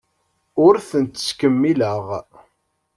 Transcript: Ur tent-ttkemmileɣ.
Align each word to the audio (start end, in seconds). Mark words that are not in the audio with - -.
Ur 0.65 0.75
tent-ttkemmileɣ. 0.89 2.05